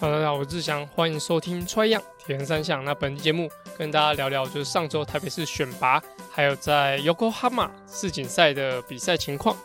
[0.00, 2.80] 好，大家好，我是志祥，欢迎收听《Try 样铁人三项》。
[2.84, 9.56] 那本期节目跟大家聊聊，就是上周台北市选拔，还有在 Yokohama 世锦赛的比赛情况。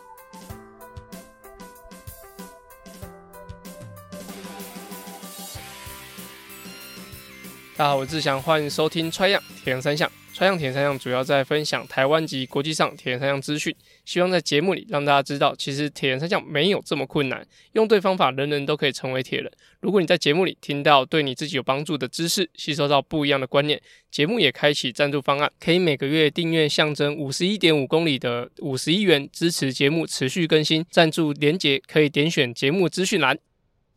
[7.76, 10.08] 大家好，我是志祥，欢迎收听《Try 样铁人三项》。
[10.34, 13.72] Try 样铁人三项主要在分享台湾及国际上铁人三项资讯，
[14.04, 19.48] 希望在节目里让大家知道，其实铁人三项没有这么困难，用对方法，人人都可以成为铁人。
[19.78, 30.84] 如果你在节目里听到对你自己有帮助的知识，吸收到不一样的观念，节目也开启赞助方案，可以每个月订阅象征五十一点五公里的五十一元，支持节目持续更新。
[30.90, 33.38] 赞助连结可以点选节目资讯栏。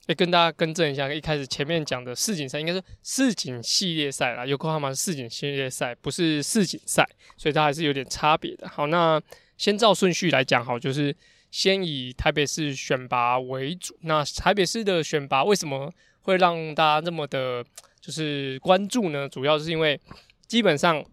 [0.07, 8.67] 也跟大家更正一下，一开始前面讲的世锦赛应该是世锦系列赛啦，Yokohama 是世锦系列赛，不是世锦赛，所以它还是有点差别的。
[8.69, 9.21] 好，那
[9.57, 11.13] 先照顺序来讲，好，就是
[11.51, 13.97] 先以台北市选拔为主。
[14.03, 17.61] 那台北市的选拔为什么会让大家这么的，
[17.99, 19.27] 就是关注呢？
[19.27, 19.99] 主要是因为
[20.47, 21.03] 基本上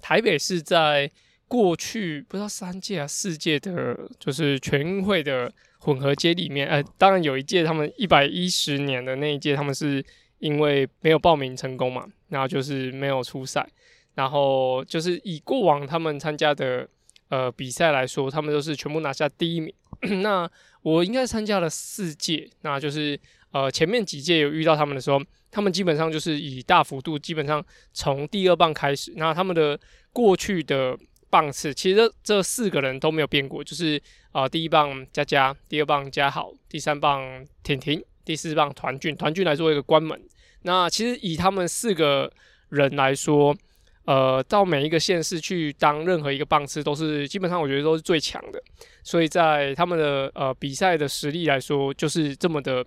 [0.00, 1.10] 台北市在
[1.48, 5.52] 过去不知道三届啊四届的，就是全运会的。
[5.84, 10.04] 混合接力里面，呃，当然有一届他们一百一十年的那一届，他们是
[10.38, 13.68] 因为没有报名成功嘛，然后就是没有出赛，
[14.14, 16.88] 然后就是以过往他们参加的
[17.30, 19.74] 呃比赛来说，他们都是全部拿下第一名。
[20.22, 20.48] 那
[20.82, 23.18] 我应该参加了四届，那就是
[23.50, 29.76] 呃前面几届有遇到他们的时候，他们基本上就是以大幅度，基本上从第二棒开始，那他们的
[30.12, 30.96] 过去的。
[31.32, 33.98] 棒次其实这四个人都没有变过，就是
[34.32, 40.20] 啊、第一棒佳佳，第二棒嘉豪，第三棒婷婷，第四棒团俊，团俊来做一个关门。
[40.64, 42.30] 那其实以他们四个
[42.68, 43.56] 人来说，
[44.04, 48.62] 呃，到每一个县市去当任何一个棒次，都是基本上我觉得都是最强的。
[49.02, 52.84] 所以在他们的呃比赛的实力来说，就是这么的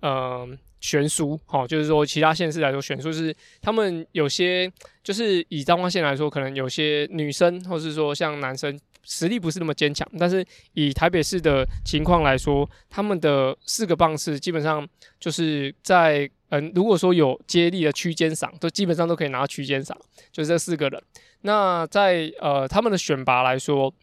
[0.00, 0.48] 呃。
[0.82, 4.70] 悬殊，好，就是说其他县市来说，悬殊是他们有些，
[5.02, 14.86] 就是以彰化县来说，可能有些女生，或是说像男生实力不是那么坚强，但是以台北市的情况来说，他们的四个棒次基本上
[15.20, 19.96] 就是在，嗯，如果说有接力的区间赏，都基本上都可以拿到区间赏，
[20.32, 21.00] 就这四个人。
[21.42, 23.94] 那在呃他们的选拔来说，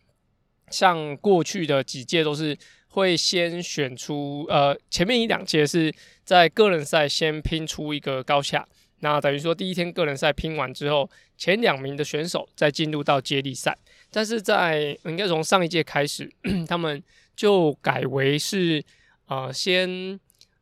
[0.71, 2.57] 像过去的几届都是。
[2.91, 5.93] 会先选出，呃，前面一两届是
[6.29, 8.63] 在个人赛先拼出一个高下，
[8.99, 13.75] 那等于说第一天个人赛拼完之后，前两名的选手再进入到接力赛。
[14.11, 16.31] 但是在应该从上一届开始，
[16.69, 17.01] 他们
[17.35, 18.83] 就改为是，
[19.25, 20.19] 呃，先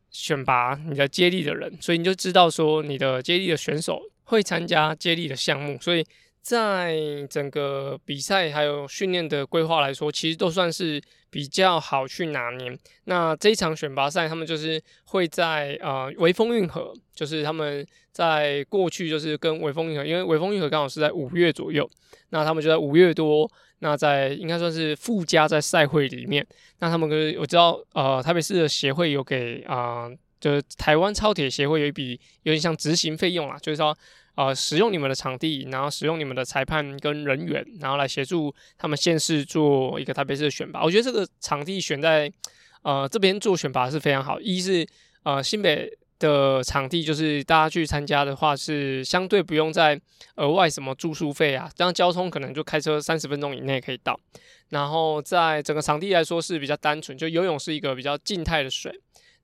[0.09, 6.01] 选拔你的接力的人，所以你就知道说你的接力的选手会参加接力的项目，所以。
[6.47, 6.97] 在
[7.29, 12.73] 整个比赛还有训练的规划来说，其实都算是比较好去拿捏。
[13.03, 21.85] 那这一场选拔赛，他们就是会在呃微风运河，就是他们在过去就是跟微风运河，因为微风运河刚好是在五月左右，
[22.29, 26.47] 那他们就在五月多，那在应该算是附加在赛会里面。
[26.79, 30.09] 那他们跟我知道，呃，台北市的协会有给啊、
[30.39, 33.93] 就是台湾超铁协会有一笔有点像执行费用啦，就是说。
[34.37, 40.83] 呃，使用你们的场地，然后使用你们的裁判跟人员，然后来协助他们县市做一个台北市的选拔。
[40.83, 42.31] 我觉得这个场地选在
[42.83, 44.39] 呃这边做选拔是非常好。
[44.39, 44.87] 一是
[45.23, 49.99] 呃新北的场地，就是大家去参加的话是相对不用再
[50.35, 54.19] 额外什么住宿费啊，这样交通可能就开车三十分钟以内可以到。
[54.69, 58.91] 然后在整个场地来说是比较单纯，就游泳是一个比较静态的水。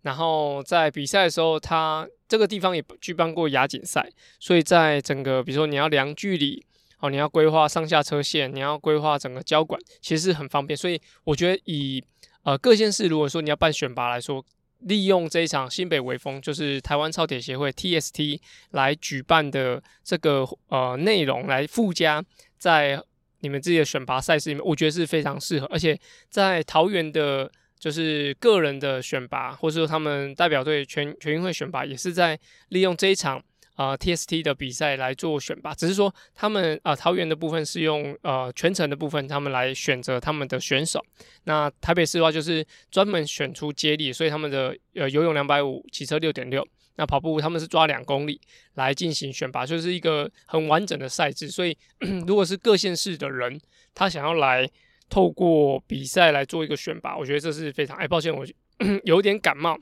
[0.03, 4.08] 然后在比赛的时候，它这个地方也举办过亚锦赛，
[4.40, 6.64] 所以在整个比如说你要量距离，
[7.00, 10.75] 哦，你要规划上下车线，你要规划整个交管，其实是很方便。
[10.75, 12.03] 所以我觉得以
[12.44, 14.46] 呃各县市如果说你要办选拔来说，
[14.80, 18.41] 利用这一场新北微风，就是台湾超铁协会 TST
[18.72, 22.22] 来举办的这个呃内容来附加
[22.58, 23.02] 在
[23.40, 25.97] 你们自己的选拔赛事里面，我觉得是非常适合，而且
[26.30, 27.50] 在桃园的。
[27.84, 32.40] 就是个人的选拔，或者说他们代表队全全运会选拔，也是在
[32.70, 33.44] 利用这一场
[33.76, 35.76] 啊、TST 的比赛来做选拔。
[35.76, 41.06] 只是说他们啊、桃园的部分是用呃全程的部分，他们来选择他们的选手。
[41.44, 46.66] 那台北市的话就是专门选出接力，所以他们的呃游泳两百五，骑车六点六，
[46.96, 48.40] 那跑步他们是抓两公里
[48.76, 51.50] 来进行选拔，就是一个很完整的赛制。
[51.50, 51.78] 所以
[52.26, 53.59] 如果是各县市的人，
[53.94, 54.70] 他想要来。
[55.09, 57.96] 透过比赛来做一个选拔，我觉得这是非常……
[57.97, 58.46] 哎，抱歉，我
[59.05, 59.78] 有点感冒，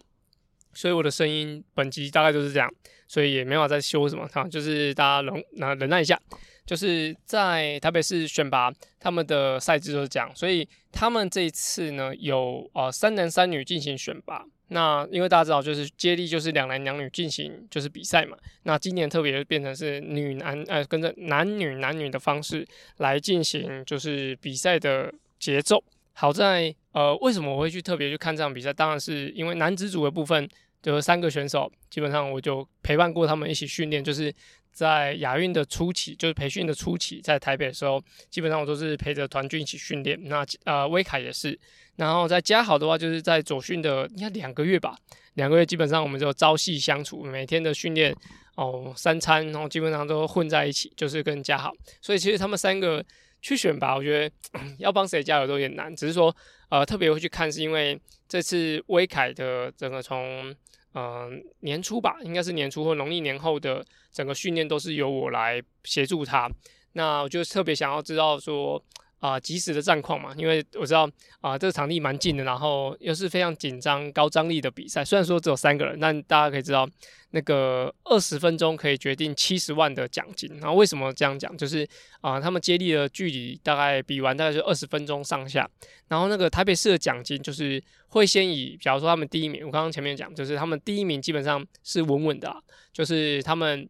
[0.74, 2.72] 所以我的声音本集大概就是这样，
[3.08, 6.20] 所以也没法再修什么，哈，就是大家忍那忍耐一下。
[6.64, 18.38] 就是在台北市选拔，他们的赛制就是这样，所以他们这一次呢有呃三男三女进行选拔，那因为大家知道，就是接力就是两男两女进行就是比赛嘛。
[18.64, 22.66] 那今年特别变成是女男呃跟着男女男女的方式
[22.98, 25.84] 来进行就是比赛的节奏。
[26.14, 28.72] 好在呃为什么我会去特别去看这场比赛？
[28.72, 30.48] 当然是因为男子组的部分
[30.82, 34.34] 就是三个选手，基本上我就陪伴过他们一起训练，就是。
[34.72, 40.18] 在亚运的初期，就是培训的初期，在台北的时候，基本上我都是陪着团军一起训练。
[40.24, 41.60] 那呃，威凯也是。
[41.98, 44.98] 然后在嘉好的话，就是在左训的应该两个月吧，
[45.34, 48.16] 两个月基本上我们就朝夕相处，每天的训练
[48.56, 51.72] 哦，三餐，然后基本上都混在一起，就是跟嘉好。
[52.02, 53.04] 所以其实他们三个
[53.42, 54.36] 去选拔，我觉得
[54.80, 55.94] 要帮谁加油都有点难。
[55.96, 56.36] 只是说
[56.70, 60.56] 呃，特别会去看，是因为这次威凯的整个从。
[60.94, 66.50] 嗯、年初吧，应该是年初或农历年后的整个训练都是由我来协助他。
[66.94, 68.84] 那我就特别想要知道说。
[69.22, 71.08] 啊，即时的战况嘛，因为我知道
[71.42, 75.06] 啊，这个场地蛮近的，然后又是非常紧张、高张力的比赛。
[75.06, 76.90] 虽然说只有三个人，但大家可以知道，
[77.30, 80.50] 那个二十分钟可以决定七十万的奖金。
[80.60, 81.56] 然后为什么这样讲？
[81.56, 81.88] 就是
[82.22, 85.70] 啊，他们接力的距离大概比完大概就二十分钟上下。
[86.08, 92.52] 然后那个台北市的奖金就是会先以，假如说他们第一名，我刚刚前面讲，就是他们第一名基本上是稳稳的，
[92.92, 93.88] 就是他们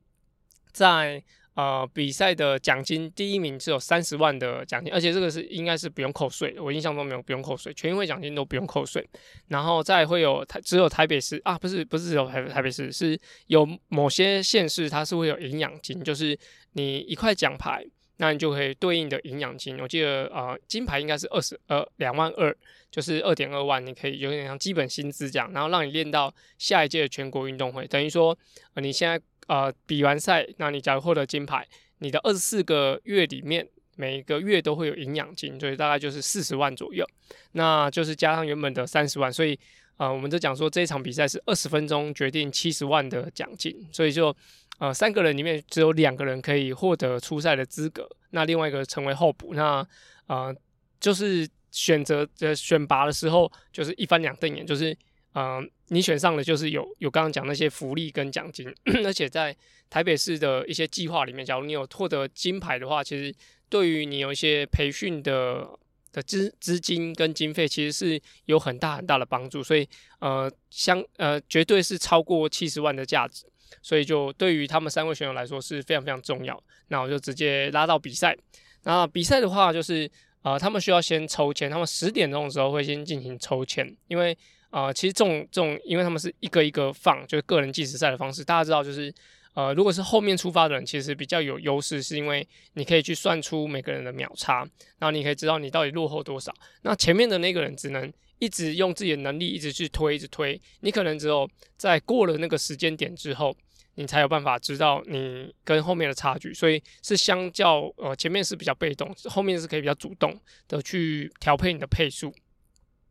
[0.74, 1.24] 在。
[1.54, 9.06] 呃，比赛的奖金第一名是有三十万的奖金，而且这个是应该是不用扣税的，我印象中没有不用扣税，全运会奖金都不用扣税。
[9.50, 16.40] 然后再会有台只有台北市啊，不是不是只有台台北市，是有某些县市它是会有营养金，就是
[16.72, 19.78] 你一块奖牌，那你就可以对应的营养金。
[19.82, 22.56] 我记得呃金牌应该是二十呃两万二，
[22.90, 28.38] 就是二点二万，你可以有点像基本薪资这样，然后让你练到下一届的全国运动会，等于说
[28.76, 29.22] 呃你现在。
[29.52, 31.68] 呃，比完赛，那你假如获得金牌，
[31.98, 33.68] 你的二十四个月里面，
[33.98, 37.06] 每个月都会有营养金，所以大概就是四十万左右，
[37.52, 39.60] 那就是加上原本的三十万，所以
[39.98, 44.34] 呃，我们就讲说这一场比赛是二十分钟决定七十万的奖金，所以就
[44.80, 49.86] 呃三个人里面只有两个人可以获得出赛的资格，那另外一个成为候补，那
[50.28, 50.56] 呃
[51.02, 54.98] 就是选择的选拔的时候就是一翻两瞪眼，就是。
[55.34, 58.68] 嗯，你选上了就是有有刚刚讲那些福利跟奖金，
[59.06, 59.56] 而且在
[59.90, 63.34] 台北市的一些计划里面，假如你有获得金牌的话，其实
[63.70, 65.66] 对于你有一些培训的
[66.12, 69.64] 的资资金跟经费，其实是有很大很大的帮助。
[69.64, 69.88] 所以
[70.20, 73.46] 呃，相呃绝对是超过七十万的价值。
[73.82, 76.62] 所以就对于他们三位选手来说是非常非常重要。
[76.90, 78.38] 那我就直接拉到比赛。
[78.84, 80.12] 那比赛的话就是
[80.42, 84.38] 呃，他们需要先抽签，他们十点钟的时候会先进行抽签，因为。
[84.72, 88.44] 啊、其实这种这种，因为他们是一个一个放，就是个人计时赛的方式。
[88.44, 89.14] 大家知道，就是
[89.54, 94.60] 呃，如果是后面出发的人，其实比较有优势，是因为你可以去算出每个人的秒差，
[94.98, 96.54] 然后你可以知道你到底落后多少。
[96.84, 100.60] 那前面的那个人只能一直用自己的能力一直去推，一直推。
[100.80, 101.46] 你可能只有
[101.76, 103.54] 在过了那个时间点之后，
[103.96, 106.54] 你才有办法知道你跟后面的差距。
[106.54, 110.34] 所以是相较呃前面是比较被动，后面是可以比较主动
[110.70, 112.34] 的去调配你的配速。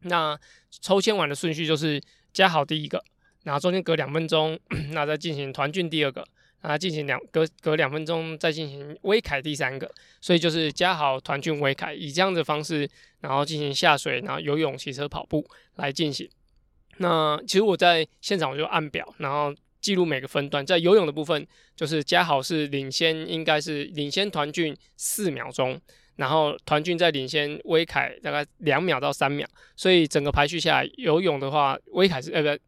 [0.03, 0.39] 那
[0.71, 2.01] 抽签完的顺序就是
[2.33, 3.03] 加好第一个，
[3.45, 4.59] 然后中间隔两分钟，
[4.93, 6.27] 那再进行团畯第二个，
[6.63, 12.89] 然后进行两隔隔两分钟再进行威凯第三个，所以就是加好、团畯、威凯以这样的方式，
[13.21, 16.29] 然后进行下水，然后游泳、骑车、跑步来进行。
[16.99, 20.65] 那其实我在现场我就按表，然后记录每个分段。
[20.65, 25.81] 在游泳的部分，就是加好是领先，应该是领先团畯四秒钟。
[26.21, 32.63] 然后团俊在领先威凯大概两秒到三秒，所以整个排序下来，游泳的话，威凯是呃不，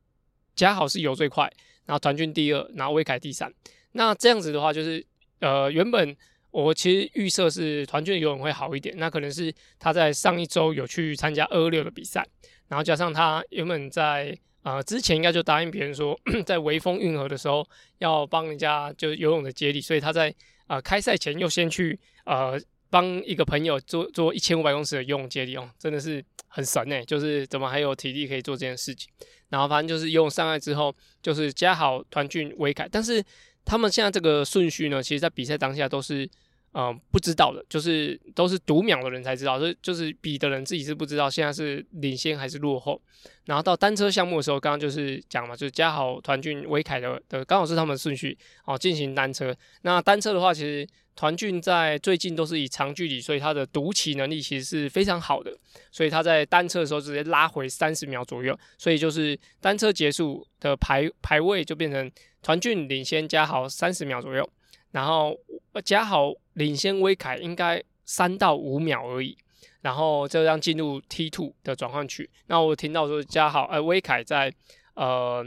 [0.55, 1.45] 嘉豪是游最快，
[1.85, 3.53] 然后团俊第二，然后威凯第三。
[3.93, 5.05] 那这样子的话，就是
[5.41, 6.17] 呃原本
[6.51, 12.27] 我其实预设是团俊游泳会好一点，那可能是他在上一周有去参加二六的比赛，
[12.69, 17.69] 然后加上他原本在呃之前应该就答应别人说， 在微风运河的时候
[17.99, 20.35] 要帮人家就是游泳的接力，所以他在
[20.69, 22.59] 呃开赛前又先去呃。
[22.93, 29.09] 帮一个朋友做做一千五百公尺的游泳接力哦，真的是很神诶，就是怎么还有体力可以做这件事情？
[29.49, 33.25] 然后反正就是游泳上来之后，就是加好、团俊、威凯，但是
[33.65, 36.29] 他们现在这个顺序呢，其实在比赛当下都是。
[36.75, 43.01] 嗯、不知道的，就是都是读秒的人才知道，就就是比的人自己是不知道现在是领先还是落后。
[43.45, 49.55] 然后到单车项目的时候，刚刚就是讲嘛，就是嘉豪、团俊、威凯的的刚好是他们的顺序哦，进行单车。
[49.83, 55.55] 那单车的话，其实团俊在最近都是以长距离，所以他的读骑能力其实是非常好的，
[55.91, 62.11] 所以他在单车的时候直接拉回三十秒左右，所以就是单车结束的排排位就变成
[62.41, 64.49] 团俊领先嘉豪三十秒左右。
[64.93, 65.37] 然后
[65.85, 69.37] 嘉豪领先威凯应该三到五秒而已，
[69.81, 72.31] 然后就这样进入 T two 的转换区。
[72.47, 74.55] 那我听到说嘉豪呃威凯在
[74.95, 75.45] 呃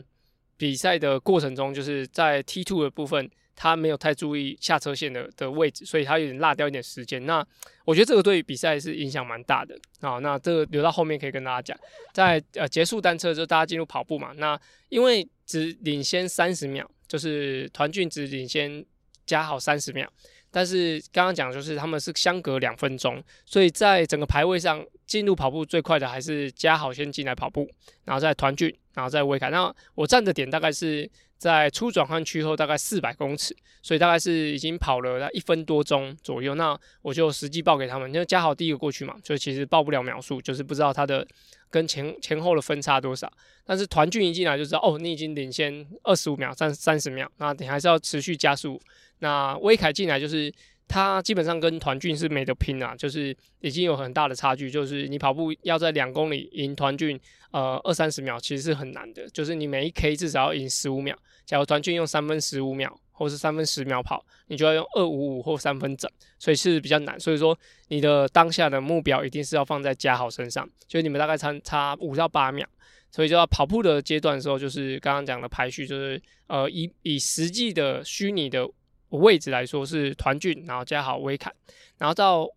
[0.57, 3.31] 比赛的过程中，就是在 T two 的部分。
[3.57, 7.25] 他没有太注意下车线的的位置，所以他有点落掉一点时间。
[7.25, 7.41] 那
[7.85, 10.19] 我觉得这个对比赛是影响蛮大的啊。
[10.19, 11.79] 那这个留到后面可以跟大家讲。
[12.11, 14.33] 在呃结束单车之后，大家进入跑步嘛。
[14.35, 14.59] 那
[14.89, 18.85] 因为只领先三十秒，就是团俊只领先
[19.25, 20.07] 加好三十秒。
[20.51, 27.69] 但是刚刚讲就是他们是相隔两分钟，所以在整个排位上进入跑步最快的还是嘉豪先进来跑步，
[28.03, 29.49] 然后再团聚，然后再威凯。
[29.49, 31.09] 那我站的点大概是。
[31.37, 36.55] 在出转换区后大概四百公尺，所以大概是已经跑了一分多钟左右。
[36.55, 41.27] 那我就实际报给他们，因为嘉豪第一个过去嘛，所以其实报不了秒数，就是不知道他的
[41.69, 43.29] 跟前前后的分差多少。
[43.65, 48.81] 但是团聚一进来就知道，哦，你已经领先二十五秒、三三十秒，那你还是要持续加速。
[49.19, 50.51] 那威凯进来就是。
[50.87, 57.19] 他基本上跟团畯是没得拼啊，就是已经有很大的差距，就是你跑步要在两公里赢团畯，
[57.51, 61.17] 呃，二三十秒其实是很难的，就是你每一 K 至少要赢十五秒。
[61.45, 67.19] 假如团畯用三分十五秒或是三分十秒跑，你就要用二五五或三分整，所以是比较难。
[67.19, 72.65] 所以说你的当下的目标一定是要放在嘉豪身上，就你们大概差差五到八秒，
[73.11, 78.69] 所以就要跑步的阶段的时候，就是刚刚讲的排序，就是呃以以实际的虚拟的。
[79.09, 81.51] 位置来说是团俊，然后加好威凯，
[81.97, 82.47] 然后到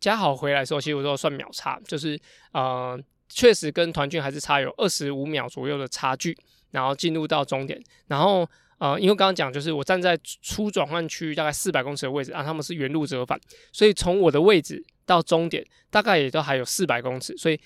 [0.00, 2.18] 加好回来的时候，其实我都算秒差，就是
[2.52, 6.36] 呃，确实跟团俊还是差有二十五秒左右的差距，
[6.70, 8.48] 然后进入到终点，然后
[8.78, 13.40] 呃，因为刚刚讲就是我站在出转换区大概四百公尺的位置，啊，他们是原路折返，
[13.72, 17.60] 所以从我的位置到终点大概也都还有四百公尺，所以。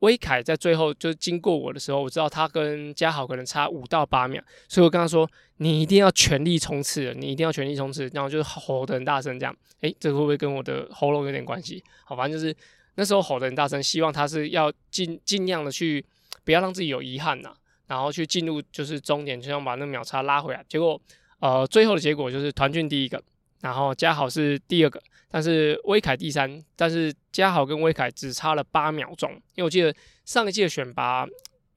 [0.00, 11.82] 威凯在最后就经过我的时候，我知道他跟嘉豪可能差五到八秒，所以我跟他说：“你一定要全力冲刺，你一定要全力冲刺。”然后就是吼得很大声，这样，诶，这会不会跟我的喉咙有点关系？
[12.04, 12.54] 好，反正就是
[12.94, 16.04] 那时候吼得很大声，希望他是要尽尽量的去
[16.44, 17.52] 不要让自己有遗憾呐，
[17.86, 20.64] 然后去进入就是终点，就想把那秒差拉回来。
[20.66, 21.00] 结果，
[21.40, 23.22] 呃，最后的结果就是团俊第一个，
[23.60, 25.02] 然后嘉豪是第二个。
[25.32, 31.24] 但是威凯第三，但是嘉豪跟威凯只差了八秒钟，因为我记得上一届选拔，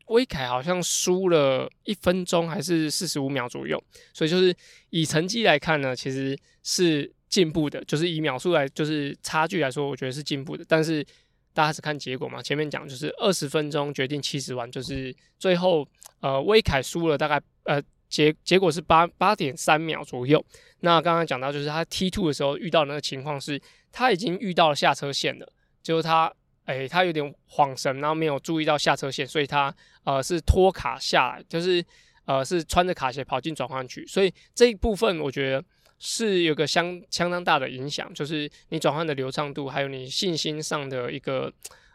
[0.07, 3.79] 威凯好像输了一分钟还是四十五秒左右，
[4.11, 4.51] 所以就是
[4.89, 10.65] 以成绩来看呢，其实是进步的，就是以秒数来就是差距来说，我觉得是进步的。
[10.67, 11.05] 但是
[11.53, 15.87] 大家是看结果嘛，前面讲就是二十分钟决定七十万，就是最后
[16.21, 17.79] 呃威凯输了大概呃。
[18.13, 20.46] 结结果是八八点三秒左右。
[20.82, 23.60] 那刚刚讲到，就是他 T two 的时候遇到的那个情况是，
[23.91, 26.32] 他已经遇到了下车线了，就是他，
[26.65, 31.84] 哎、他有点晃神，然后没有注意到下车线，所以他呃是脱卡下来，就是
[32.25, 35.63] 呃是穿着卡鞋跑进转换区，所以这一部分我觉得
[35.98, 41.51] 是有个相相当大的影响，就是你转换的流畅度，还有你信心上的一个。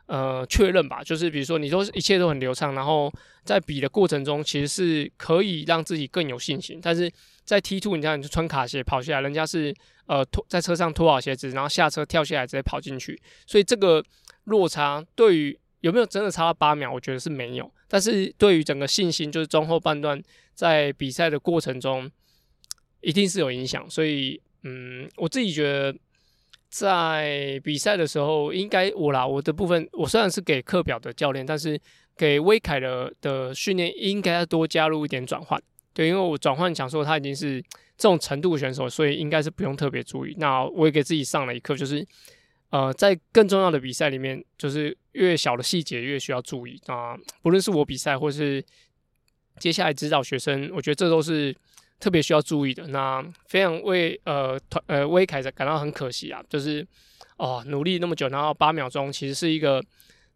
[0.08, 3.12] 呃，确认吧，就是比如说，你说一切都很流畅，然后
[3.44, 6.80] 在比的过程中，其实是可以让自己更有信心。
[6.82, 7.12] 但是
[7.44, 9.74] 在 T two，你这样你就穿卡鞋跑下来，人家是
[10.06, 14.02] 呃脱在车上脱好鞋子，然后下车跳下来直接跑进去，所以这个
[14.44, 17.70] 落差对于有没有真的差到八秒，我觉得是没有。
[17.86, 20.18] 但是对于整个信心，就是中后半段
[20.54, 22.10] 在比赛的过程中，
[23.02, 23.84] 一定是有影响。
[23.90, 25.94] 所以，嗯，我自己觉得。
[26.68, 31.80] 在比赛的时候，应该我啦，我的部分，我虽然是给课表的教练，但是
[32.16, 35.60] 给威凯的的训练应该要多加入一点转换。
[35.94, 37.60] 对，因为我转换想说他已经是
[37.96, 40.34] 这种程度选手，所以应该是不用特别注意。
[40.38, 42.06] 那我也给自己上了一课，就是
[42.70, 47.16] 呃，在更重要的比赛里面，就是越小的细节越需要注意啊。
[47.40, 48.62] 不论是我比赛，或是
[49.58, 51.56] 接下来指导学生，我觉得这都是。
[52.00, 56.86] 特别需要注意的，那非常为呃团呃威凯感到很可惜啊，就是
[57.36, 59.82] 哦努力那么久，然后八秒钟其实是一个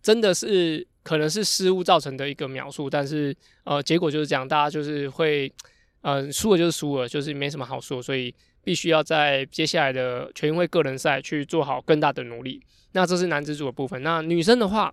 [0.02, 3.32] 真的是可能是失误造成的一个秒数，但是
[3.64, 5.52] 呃结果就是这样，大家就是会
[6.00, 12.60] 呃输了就是输了，就是没什么好说，所以必须要在接下来的全运会个人赛去做好更大的努力。
[12.92, 14.92] 那这是男子组的部分，那女生的话，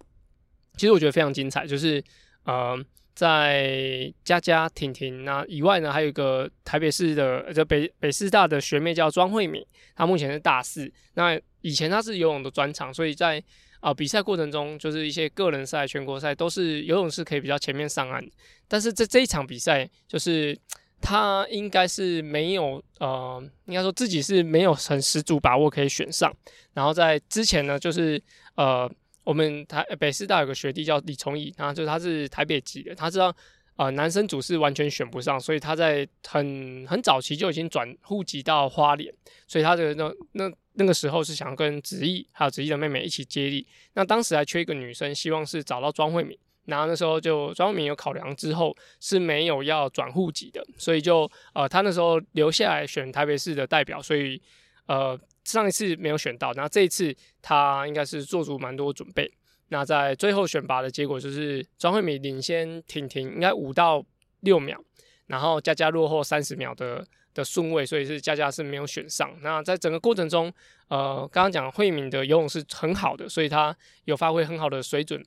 [0.78, 2.04] 其实我觉得非常精彩，就是
[2.44, 2.78] 呃。
[3.20, 9.62] 在佳佳、婷婷那以外呢，还有一个台北市的，就北北师大的学妹叫庄慧敏，
[9.94, 10.90] 她目前是大四。
[11.16, 13.44] 那以前她是游泳的专长，所以在
[13.82, 18.26] 啊、比赛过程中，就是一些个人赛、全国赛都是游泳是可以比较前面上岸。
[18.70, 20.58] 但是在这一场比赛，就是
[21.02, 26.34] 她应该是没有呃，应该说自己是没有很十足把握可以选上。
[26.74, 28.24] 然后在之前呢，就是
[28.56, 28.90] 呃。
[29.30, 33.32] 我们台北师大有个学弟叫李崇义，然后就是他是台北籍的，他知道
[33.76, 39.14] 呃男生组是完全选不上，所以他在很很早期就已经转户籍到花莲，
[39.46, 54.42] 所以他的那那那个时候是想跟子毅还有子毅的妹妹一起接力，那当时还缺一个女生，希望是找到庄慧敏，然后那时候就庄惠敏有考量之后是没有要转户籍的，所以就呃他那时候留下来选台北市的代表，所以
[54.88, 55.16] 呃
[55.52, 59.32] 上一次没有选到，那这一次他应该是做足蛮多准备。
[59.70, 64.06] 那在最后选拔的结果就是庄惠敏领先婷婷，应该五到
[64.42, 64.80] 六秒，
[65.26, 67.04] 然后佳佳落后三十秒的
[67.34, 69.36] 的顺位，所以是佳佳是没有选上。
[69.42, 70.54] 那在整个过程中，
[70.88, 73.76] 呃，刚刚讲惠敏的游泳是很好的，所以他
[74.06, 75.24] 有发挥很好的水准，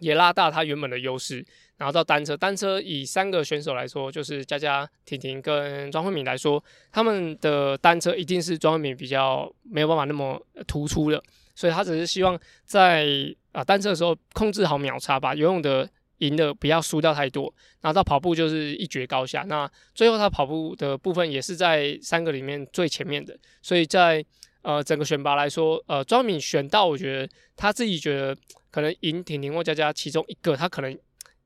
[0.00, 1.44] 也拉大他原本的优势。
[1.76, 11.22] 然后到单车，单车以三个选手来说，就是佳佳、婷婷跟庄惠敏来说，他们的单车一定是庄惠敏比较没有办法那么突出的，
[11.54, 13.06] 所以他只是希望在
[13.52, 15.88] 啊单车的时候控制好秒差，把游泳的。
[16.18, 19.42] 赢的不要输掉太多，然后到跑步就是一决高下。
[19.48, 24.24] 那最后他跑步的部分也是在三个里面最前面的，所以在
[24.62, 28.36] 呃整个选拔来说，呃庄敏选到，我觉得他自己觉得
[28.70, 30.96] 可能赢婷婷或佳佳其中一个，他可能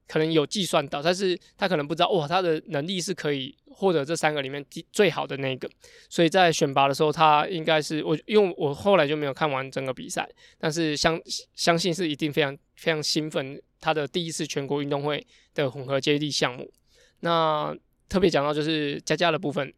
[0.08, 5.68] 可能有计算到，但是他可能不知道哇，他的能力是可以获得这三个里面最好的那个，
[6.08, 11.20] 所以在选拔的时候，他应该是我因为我后来就没有看完整个比赛，但是相
[11.54, 13.60] 相信是一定非常非常兴奋。
[13.78, 16.72] 他的第一次全国运动会的混合接力项目，
[17.20, 17.76] 那
[18.08, 19.72] 特别讲到就是佳佳的部分，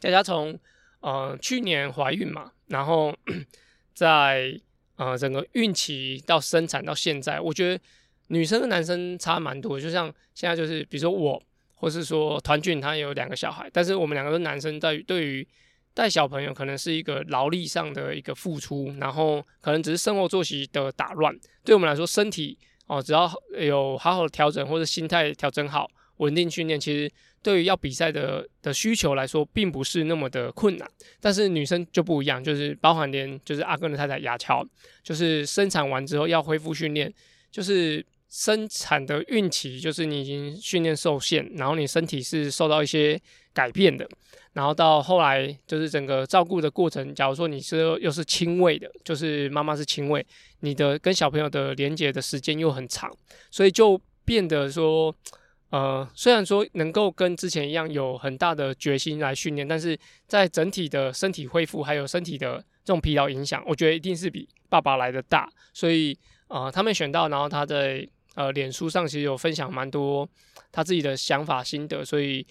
[0.00, 0.58] 佳佳从
[1.00, 3.16] 呃去年怀孕嘛，然后
[3.94, 4.60] 在
[4.96, 7.80] 呃整个孕期到生产到现在，我觉得
[8.28, 11.42] 女生跟男生差蛮多，就像现在就是比如说我，
[11.74, 15.46] 或是说团俊他有两个小孩，但是我们两个都男生，在对于
[15.92, 22.56] 带小朋友可能是一个劳力上的一个付出，然后可能只是生活作息的打乱，对我们来说身体。
[22.86, 23.30] 哦，只要
[23.60, 30.90] 有好好的调整或者心态调整好，稳定训练，其实对于要比赛的的需求来说，并不是那么的困难。
[31.20, 34.64] 但是女生就不一样，就是包含连就是阿根的太太雅乔，
[35.02, 37.12] 就是生产完之后要恢复训练，
[37.50, 43.20] 就是生产的孕期，就是你已经训练受限，然后你身体是受到一些
[43.52, 44.08] 改变的。
[44.54, 47.14] 然后到后来，就是整个照顾的过程。
[47.14, 50.24] 假如说你是又是亲喂的，就是妈妈是亲喂，
[50.60, 53.14] 你的跟小朋友的连接的时间又很长，
[53.50, 55.14] 所以就变得说，
[55.70, 65.48] 呃，虽然说能够跟之前一样有很大的决心来训练，但是在整体的身体恢复还有身体的这种疲劳影响，我觉得一定是比爸爸来的大。
[65.72, 68.04] 所以，呃，他们选到，然后他在
[68.38, 70.28] 呃脸书上其实有分享蛮多
[70.70, 72.46] 他自己的想法心得，所以。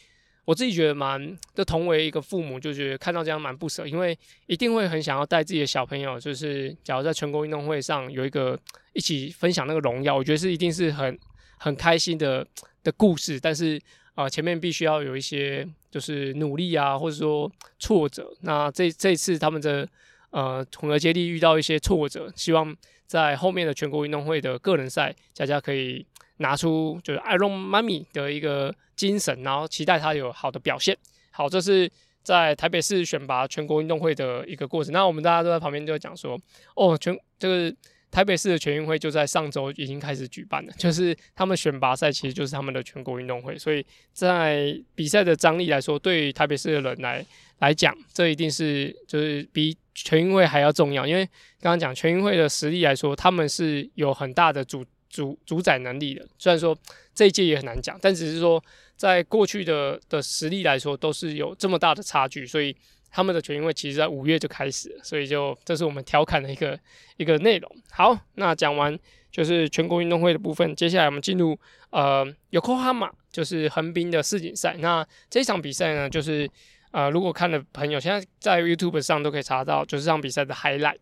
[0.47, 8.57] 我自己觉得蛮，就同为一个父母，就觉得看到这样蛮不舍，因为一定会很想要带自己的小朋友，就是假如在全国运动会上有一个
[8.93, 11.19] 一起分享那个荣耀，我觉得是一定是很
[11.57, 12.47] 很开心的
[12.81, 13.37] 的故事。
[13.37, 13.77] 但是
[14.15, 18.33] 啊、前面必须要有一些就是努力啊，或者说挫折。
[18.39, 19.85] 那这这次他们的
[20.29, 22.73] 呃混合接力遇到一些挫折，希望
[23.07, 26.05] 在后面的全国运动会的个人赛，佳佳可以
[26.37, 28.75] 拿出就是 Iron Mommy 的一个。
[28.97, 30.97] 精神，然后期待他有好的表现。
[31.29, 31.87] 好，这是
[32.23, 34.91] 在台北市选拔全国运动会的一个过程。
[34.91, 36.35] 那我们大家都在旁边就讲说，
[36.73, 37.75] 哦，全这个
[38.11, 43.57] 台北市的全运会就在上周已经开始举办了， 就是他们选拔赛其实就是他们的全国运动会。
[43.57, 47.25] 所以在比赛的张力来说，对于台北市的人来
[47.59, 51.05] 来讲，这一定是就是比全运会还要重要。
[51.05, 51.25] 因为
[51.59, 56.27] 刚刚讲全运会的实力来说，他们是有很大的主主主宰能力的。
[56.37, 56.77] 虽然说
[57.13, 58.63] 这一届也很难讲，但只是说。
[58.97, 62.75] 在过去的的实力来说，都是有这么大的差距，所以
[63.17, 66.79] 他们的全运会其实在五月就开始了，所以就这是我们调侃的一个
[67.15, 67.75] 一个内容。
[67.89, 68.95] 好，那讲完
[69.31, 71.57] 就是全国运动会的部分，接下来我们进入
[71.89, 74.75] 呃 Yokohama，就是横滨的世锦赛。
[74.77, 76.47] 那这场比赛呢，就是
[76.91, 80.99] 呃如果看的朋友现在在 YouTube 上都可以查到，就是这场比赛的 highlight。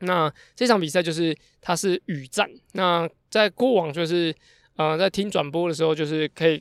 [0.00, 4.34] 那这场比赛就是它是雨战，那在过往就是
[4.74, 6.60] 呃在听转播的时候，就是可以。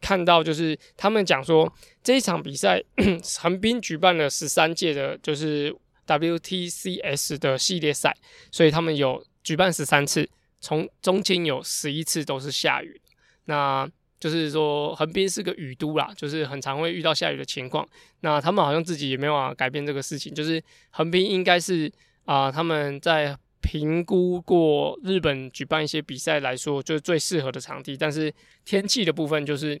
[0.00, 2.82] 看到就是他们讲说，这一场比赛
[3.40, 5.74] 横滨举办了十三届的，就是
[6.06, 8.16] WTCS 的系列赛，
[8.50, 10.28] 所以他们有举办十三次，
[10.60, 13.00] 从中间有十一次都是下雨，
[13.44, 13.88] 那
[14.20, 17.88] 就是说横滨是个雨都啦，就是很常会遇到下雨的情况。
[18.20, 21.92] 那他们好像自己也没有办法改变这个事情，就是横滨应该是
[22.24, 23.36] 啊、他们在。
[23.60, 27.96] 评估过日本举办一些比赛来说，就是最适合的场地。
[27.96, 28.32] 但是
[28.64, 29.80] 天气的部分，就是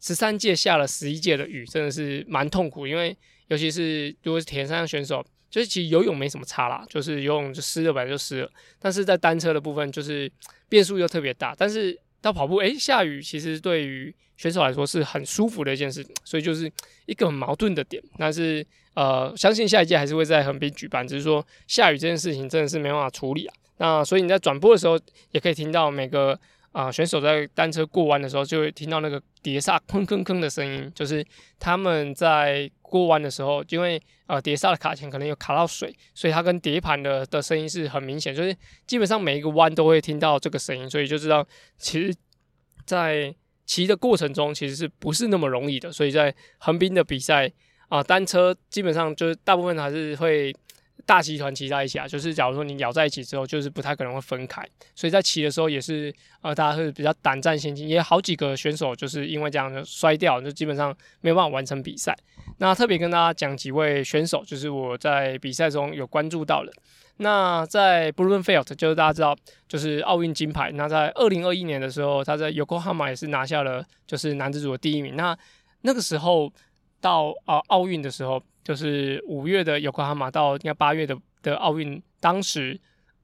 [0.00, 2.86] 十三届下了十一届的雨，真的是蛮痛苦。
[2.86, 3.16] 因为
[3.48, 8.50] 尤其是如果是田山选手，就是其实游泳没什么差啦，就是游泳就湿了本来就湿了。
[8.78, 10.30] 但是在单车的部分，就是
[10.68, 11.54] 变数又特别大。
[11.56, 16.70] 但是到跑步，诶、欸，下雨其实对于选手来说是很舒服的一件事，所以就是
[17.06, 18.02] 一个很矛盾的点。
[18.18, 23.54] 但是呃，相信下一届还是会在横滨举办，只是说下雨这件事情真的是没办法处理啊。
[23.76, 24.98] 那所以你在转播的时候，
[25.32, 26.38] 也可以听到每个
[26.72, 31.24] 啊、选手在单车过弯的时候，就会听到那个碟刹吭吭吭的声音，就是
[31.58, 38.54] 他们在过弯的时候，因为呃碟刹的卡钳可能有卡到水，所以它跟碟盘的的声音是很明显，就是
[38.86, 41.46] 基本上每一个弯都会听到这个声音，所以就知道
[41.78, 42.14] 其实，
[42.84, 47.50] 在骑的过程中其实是不是那么容易的，所以在横滨的比赛
[47.88, 50.54] 啊、单车基本上就是大部分还是会。
[51.04, 62.16] 大集团骑在一起啊，就是假如说你咬在一起之后，就是不太可能会分开，所以在骑的时候也是呃，大家会比较胆战心惊，也有好几个选手就是因为这样就摔掉，就基本上没有办法完成比赛。
[62.58, 66.72] 那特别跟大家讲几位选手，就是我在比赛中有关注到的。
[67.18, 69.36] 那在 Blumfeld 就是大家知道，
[69.68, 70.72] 就是奥运金牌。
[70.72, 75.14] 那在二零二一年的时候，他在 Yokohama 也是拿下了就是男子组的第一名。
[75.14, 75.38] 那
[75.82, 76.52] 那个时候
[77.00, 78.42] 到啊奥运的时候。
[78.66, 82.76] 就是五月的尤克哈马到应该八月的的奥运，当时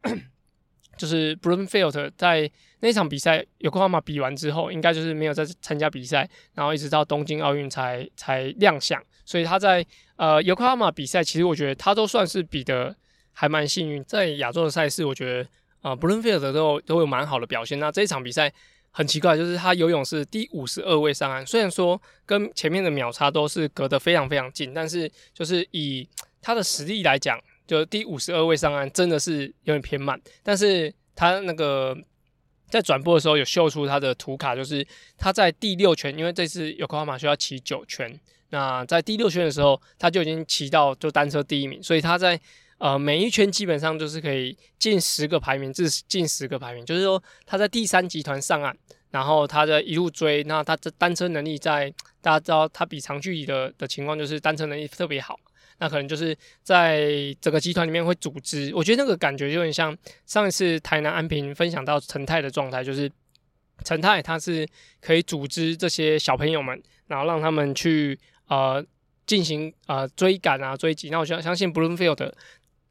[0.96, 9.02] 就是 Bloomfield 在那场比赛尤克哈马比完之后，应该就是没有再参加比赛，然后一直到东京奥运才才亮相。
[9.24, 12.94] 所以他在呃尤克哈马比赛，其实我觉得他都算是比的
[13.32, 14.00] 还蛮幸运。
[14.04, 15.48] 在亚洲的赛事，我觉得
[15.80, 17.80] 呃 Blumfeld 都都有蛮好的表现。
[17.80, 18.52] 那这一场比赛。
[18.94, 26.06] 很奇怪，就是他游泳是第五十二位上岸，虽然说跟前面的秒差都是隔得非常非常近，但是就是以
[26.42, 30.20] 他的实力来讲，就第五十二位上岸真的是有点偏慢。
[30.42, 31.96] 但是他那个
[32.68, 42.38] 在转播的时候有秀出他的图卡，就是他在第六圈，因为这次有科马需要骑九圈，那在第六圈的时候他就已经骑到就单车第一名，所以他在。
[42.82, 46.84] 呃，每一圈基本上就是可以进十个排名，至进十个排名。
[46.84, 48.76] 就是说他在第三集团上岸，
[49.12, 51.88] 然后他的一路追，那他的单车能力在
[52.20, 55.38] 大家知道他比长距离的的情况就是单车能力特别好，
[55.78, 58.72] 那可能就是在整个集团里面会组织。
[58.74, 63.08] 我觉得那个感觉就很像上一次台南安平分享到陈泰的状态，就是
[63.84, 64.66] 陈泰他是
[65.00, 68.18] 可以组织这些小朋友们，然后让他们去
[68.48, 68.84] 呃
[69.24, 71.10] 进行呃追赶啊追击。
[71.10, 72.32] 那我相相信 Blumfield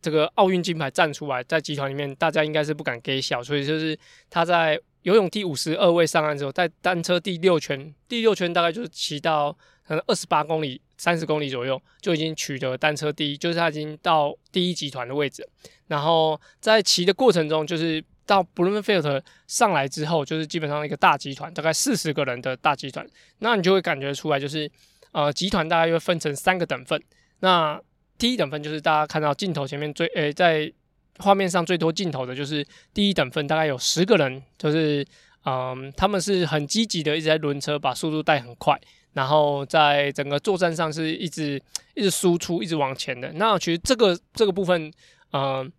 [0.01, 3.97] 这个奥运金牌站出来，在集团里面，大家应该是不敢给小，所以就是
[4.29, 9.51] 他在游泳第五十二位上岸之后，在单车第六圈，第六圈大概就是骑到
[9.87, 15.47] 可能二十八公里、三十公里左右，就已经取得单车第一，就是他已经到第一集团的位置。
[15.87, 23.05] 然后在骑的过程中，就是到 Blumfeld 上来之后，就是基本上一个大集团，大概四十个人的大集团，
[23.39, 24.71] 那你就会感觉出来，就是
[25.11, 26.99] 呃，集团大概又分成三个等份，
[27.41, 27.79] 那。
[28.21, 30.71] 第一等份就是大家看到镜头前面最诶、在
[31.17, 35.03] 画面上最多镜头的就是第一等份，大概有十个人，就是
[35.43, 38.79] 嗯，他们是很积极的，一直在轮车，把速度带很快，
[39.13, 41.59] 然后在整个作战上是一直
[41.95, 43.33] 一直输出，一直往前的。
[43.33, 44.93] 那其实这个这个部分，
[45.33, 45.71] 嗯，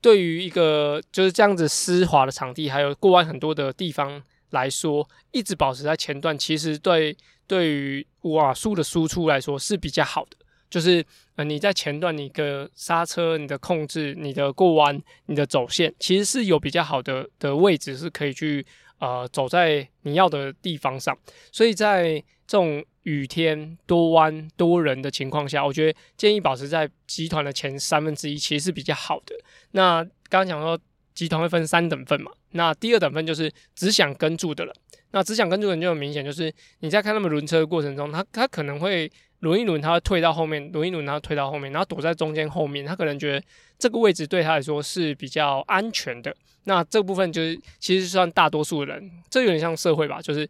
[0.00, 7.16] 对于一个就是这样子湿滑的场地，还有过弯很多的地方来说，一直保持在前段，其实对
[7.48, 10.36] 对于瓦数的输出来说是比较好的。
[10.70, 11.04] 就是
[11.36, 18.66] 呃，你在前段，你的刹车、你的控制、你的过弯、你的走线，其实是有比较好的的位置，是可以去
[18.98, 21.16] 呃走在你要的地方上。
[21.50, 29.34] 所以在这种雨天、多弯、多人的情况下，我觉得建议保持在集团的前三分之一，其实是比较好的。
[29.70, 30.78] 那刚刚讲说
[31.14, 34.74] 集团会分三等份嘛，那第二等份就是只想跟住的人。
[35.12, 39.10] 那只想跟住的人就很明显，就是你在看他们轮车的过程中，他他可能会。
[39.40, 42.84] 轮一轮，他会退到后面；轮一轮，他退到后面，然后躲在中间后面。
[42.84, 43.46] 他可能觉得
[43.78, 46.34] 这个位置对他来说是比较安全的。
[46.64, 50.48] 那这部分就是其实算大多数人，这有点像社会吧，就是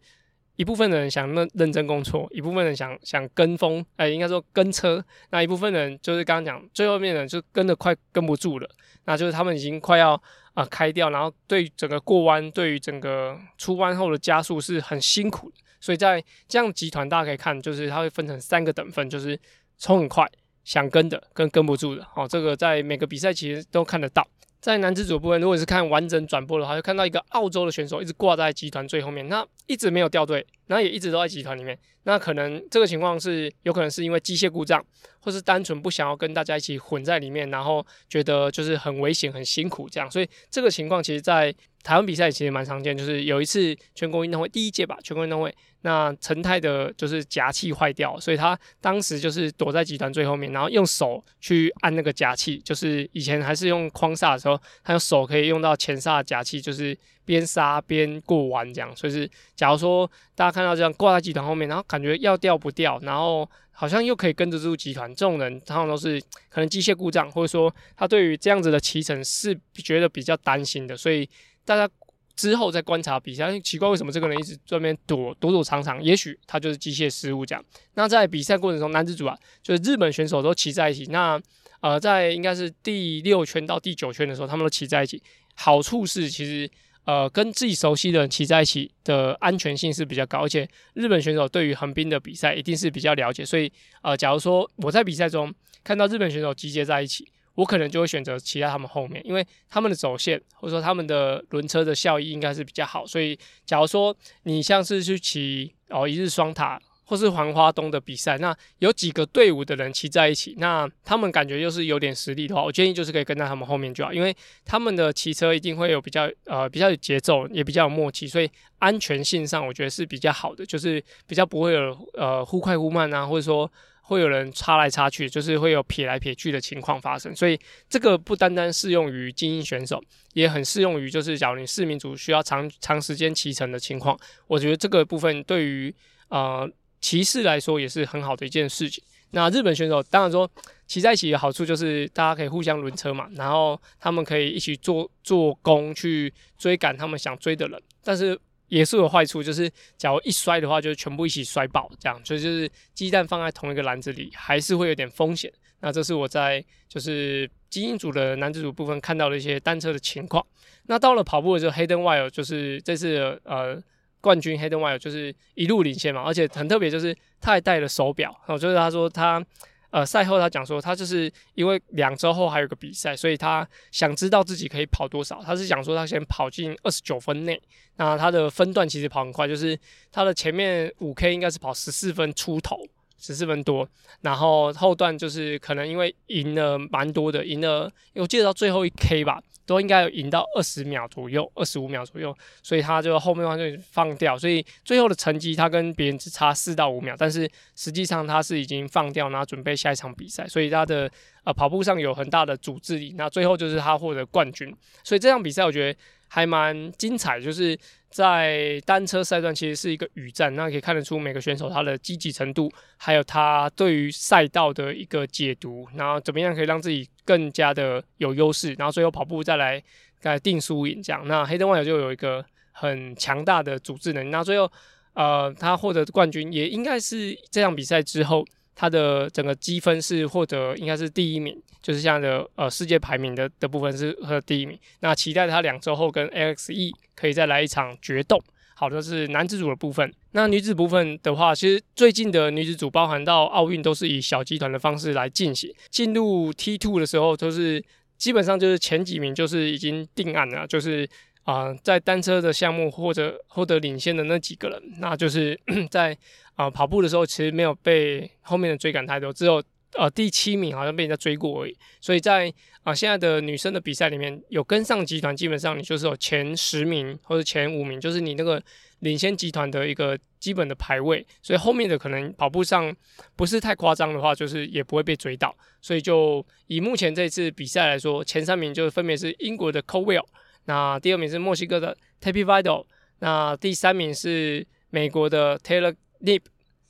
[0.55, 5.03] 一部分的人想认认真工作，一部分人想想跟风，哎、应该说跟车。
[5.29, 8.69] 那一部分人就是刚刚讲最后面的人就跟得快跟不住了，
[9.05, 10.21] 那就是他们已经快要
[10.55, 15.55] 啊、开掉，然后对整个过弯，对于整个出弯后的加速是很辛苦的。
[15.79, 19.39] 所以在这样集团，大家可以看，就是它会分成三个等份，就是
[19.77, 20.29] 冲很快、
[20.63, 22.05] 想跟的跟跟不住的。
[22.15, 24.27] 哦，这个在每个比赛其实都看得到。
[24.61, 31.79] 在男子组部分，如果是看完整转播的话，就看到一个澳洲的选手一直挂在集团最后面，那一直没有掉队，那也一直都在集团里面。
[32.03, 34.85] 那可能这个情况是有可能是因为机械故障，
[35.21, 40.11] 或是单纯不想要跟大家一起混在里面，然后觉得就是很危险、很辛苦这样。
[40.11, 41.55] 所以这个情况其实，在
[41.89, 45.51] 台湾比赛其实蛮常见，就是有一次全国运动会第一届吧，全国运动会。
[45.81, 58.95] 那陈泰的就是夹器坏掉，所以他当时就是躲在集团最后面，然后用手去按那个夹器，就是以前还是用框刹的时候，他用手可以用到前刹夹器，就是边刹边过弯这样。
[58.95, 71.27] 所以是假如说大家看到这样挂在集团后面，然后感觉要掉不掉，然后好像又可以跟着住集团，这种人通常都是可能机械故障，或者说他对于这样子的骑乘是觉得比较担心的，所以
[71.69, 71.93] 大家。
[72.39, 76.01] 之后再观察比赛，奇怪为什么这个人一直在那边躲躲躲藏藏？
[76.01, 77.61] 也许他就是机械失误这样。
[77.95, 81.03] 那在比赛过程中，男子组啊，就是日本选手都骑在一起。
[81.07, 81.37] 那
[81.81, 85.21] 呃，在应该是第六圈到第九圈的时候，他们都骑在一起。
[85.55, 86.71] 好处是其实
[87.03, 93.43] 呃，跟自己熟悉的人骑在一起的安全性是比较高，而且日本选手对于横滨的比赛一定是比较了解。
[93.43, 93.69] 所以
[94.01, 95.53] 呃，假如说我在比赛中
[95.83, 97.27] 看到日本选手集结在一起。
[97.59, 103.05] 我可能就会选择骑在他们后面，因为他们的走线或者说他们的轮车的效益应该是比较好。
[103.05, 123.69] 所以，假如说你像是去骑哦一日双塔或是环花东的比赛，那有几个队伍的人骑在一起，那他们感觉又是有点实力的话，我建议就是可以跟在他们后面就好，因为他们的骑车一定会有比较呃比较有节奏，也比较有默契，所以安全性上我觉得是比较好的，就是比较不会有呃忽快忽慢啊，或者说。
[124.09, 135.93] 会有人插来插去，就是会有撇来撇去的情况发生，所以这个不单单适用于精英选手，也很适用于就是假如你市民组需要长长时间骑乘的情况，我觉得这个部分对于
[136.29, 136.67] 呃
[136.99, 139.03] 骑士来说也是很好的一件事情。
[139.29, 140.49] 那日本选手当然说
[140.87, 148.39] 骑在一起的好处就是大家可以互相轮车嘛，然后他们可以一起做做工去追赶他们想追的人，但是。
[148.69, 155.51] 也是有坏处，就是假如一摔的话，就全部一起摔爆，这样，所以就是鸡蛋放在同一个篮子里，还是会有点风险。
[155.81, 160.45] 那这是我在就是精英组的男子组部分看到的一些单车的情况。
[160.87, 163.81] 那到了跑步的时候，Hayden Wilde 就是这次呃
[164.21, 169.45] 冠军，Hayden Wilde 就是一路领先嘛，而且很特别，就是他还戴了手表，然后就是他说他。
[169.91, 175.41] 呃，赛后他讲说，他就是因为两周后还有个比赛，所以他想知道自己可以跑多少。
[175.43, 177.59] 他是想说，他先跑进二十九分内，
[177.95, 179.77] 那他的分段其实跑很快，就是
[180.11, 182.77] 他的前面五 K 应该是跑十四分出头，
[183.19, 183.87] 十四分多，
[184.21, 189.39] 然后后段就是可能因为赢了蛮多的，赢了，我记得到最后一 K 吧。
[189.65, 201.07] 都应该有赢到二十秒左右，二十五秒左右，所以他就后面的话就放掉，所以最后的成绩他跟别人只差四到五秒，但是实际上他是已经放掉，然后准备下一场比赛，所以他的
[201.43, 207.77] 呃跑步上有很大的组织力，那最后就是他获得冠军，所以这场比赛我觉得还蛮精彩，就是。
[208.09, 219.81] 在单车赛段其实是一个语战，那可以看得出每个选手他的积极程度，还有他对于赛道的一个解读，然后怎么样可以让自己更加的有优势，然后最后跑步再来
[220.23, 221.27] 来定输赢这样。
[221.27, 224.71] 那黑灯万有就有一个很强大的组织能力，那最后
[225.13, 228.45] 呃他获得冠军也应该是这场比赛之后。
[228.81, 234.77] 他的整个积分是获得应该是第一名，就是这样的呃世界排名的的部分是和第一名。
[234.99, 238.41] 那期待他两周后跟 AXE 可以再来一场决斗。
[238.75, 240.13] 好的，是男子组的部分。
[240.31, 245.73] 那女子部分的话，其实最近的女子组包含到奥运都是以小集团的方式来进行。
[245.89, 247.83] 进入 T two 的时候，都是
[248.17, 251.09] 基本上就是前几名就是已经定案了，就是。
[251.45, 256.15] 啊、在单车的项目或者获得领先的那几个人，那就是 在
[256.53, 261.77] 啊、跑步的时候，其实没有被后面的追赶太多，只有呃第七名好像被人家追过而已。
[262.01, 268.59] 所以在啊、现在的女生的比赛里面，有跟上集团，基本上你就是有前十名或者前五名，就是你那个
[268.99, 271.23] 领先集团的一个基本的排位。
[271.43, 272.95] 所以后面的可能跑步上
[273.35, 275.55] 不是太夸张的话，就是也不会被追到。
[275.81, 280.25] 所以就以目前这次比赛来说，前三名就分别是英国的 Caldwell。
[280.65, 282.85] 那第二名是墨西哥的 Tappy Vidal，
[283.19, 286.41] 那第三名是美国的 Taylor Nip。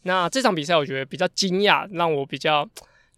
[0.04, 2.70] 那这场比赛我觉得比较惊讶，让我比较